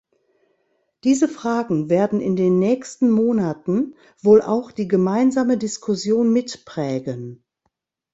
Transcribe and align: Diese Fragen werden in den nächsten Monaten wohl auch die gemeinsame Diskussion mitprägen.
Diese 1.03 1.27
Fragen 1.27 1.87
werden 1.87 2.21
in 2.21 2.35
den 2.35 2.57
nächsten 2.57 3.11
Monaten 3.11 3.93
wohl 4.19 4.41
auch 4.41 4.71
die 4.71 4.87
gemeinsame 4.87 5.59
Diskussion 5.59 6.33
mitprägen. 6.33 7.43